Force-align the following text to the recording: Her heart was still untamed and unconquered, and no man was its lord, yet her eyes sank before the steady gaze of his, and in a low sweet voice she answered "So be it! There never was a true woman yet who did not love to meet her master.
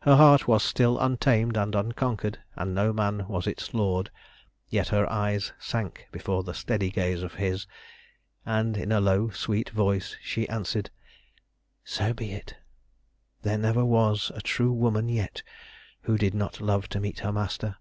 Her 0.00 0.16
heart 0.16 0.48
was 0.48 0.64
still 0.64 0.98
untamed 0.98 1.56
and 1.56 1.76
unconquered, 1.76 2.40
and 2.56 2.74
no 2.74 2.92
man 2.92 3.28
was 3.28 3.46
its 3.46 3.72
lord, 3.72 4.10
yet 4.68 4.88
her 4.88 5.08
eyes 5.08 5.52
sank 5.60 6.08
before 6.10 6.42
the 6.42 6.52
steady 6.52 6.90
gaze 6.90 7.22
of 7.22 7.34
his, 7.34 7.68
and 8.44 8.76
in 8.76 8.90
a 8.90 8.98
low 9.00 9.30
sweet 9.30 9.70
voice 9.70 10.16
she 10.20 10.48
answered 10.48 10.90
"So 11.84 12.12
be 12.12 12.32
it! 12.32 12.56
There 13.42 13.56
never 13.56 13.84
was 13.84 14.32
a 14.34 14.40
true 14.40 14.72
woman 14.72 15.08
yet 15.08 15.44
who 16.00 16.18
did 16.18 16.34
not 16.34 16.60
love 16.60 16.88
to 16.88 16.98
meet 16.98 17.20
her 17.20 17.30
master. 17.30 17.76